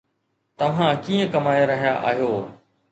[0.61, 2.33] توهان ڪئين ڪمائي رهيا آهيو؟